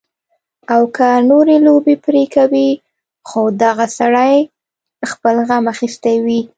او 0.73 0.81
کۀ 0.95 1.09
نورې 1.29 1.55
لوبې 1.65 1.95
پرې 2.05 2.23
کوي 2.35 2.69
خو 3.27 3.41
دغه 3.63 3.85
سړے 3.97 4.33
خپل 5.11 5.35
غم 5.47 5.63
اخستے 5.73 6.13
وي 6.25 6.41